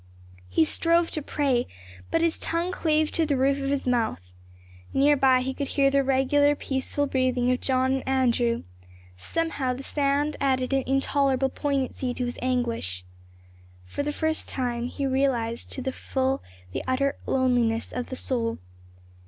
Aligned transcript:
He 0.49 0.65
strove 0.65 1.11
to 1.11 1.21
pray, 1.21 1.67
but 2.09 2.21
his 2.23 2.39
tongue 2.39 2.71
clave 2.71 3.11
to 3.11 3.23
the 3.23 3.37
roof 3.37 3.61
of 3.61 3.69
his 3.69 3.85
mouth. 3.85 4.31
Near 4.95 5.15
by 5.15 5.41
he 5.41 5.53
could 5.53 5.67
hear 5.67 5.91
the 5.91 6.03
regular, 6.03 6.55
peaceful 6.55 7.05
breathing 7.05 7.51
of 7.51 7.61
John 7.61 7.93
and 7.93 8.07
Andrew; 8.09 8.63
somehow 9.15 9.75
the 9.75 9.83
sound 9.83 10.37
added 10.41 10.73
an 10.73 10.85
intolerable 10.87 11.49
poignancy 11.49 12.15
to 12.15 12.25
his 12.25 12.39
anguish. 12.41 13.05
For 13.85 14.01
the 14.01 14.11
first 14.11 14.49
time 14.49 14.87
he 14.87 15.05
realized 15.05 15.71
to 15.73 15.83
the 15.83 15.91
full 15.91 16.41
the 16.71 16.83
utter 16.87 17.17
loneliness 17.27 17.91
of 17.93 18.07
the 18.09 18.15
soul. 18.15 18.57